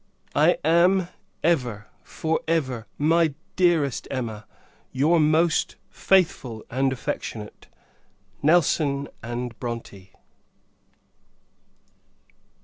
[0.33, 1.09] I am,
[1.43, 4.47] ever, for ever, my dearest Emma,
[4.91, 7.67] your most faithful and affectionate
[8.41, 10.09] NELSON & BRONTE.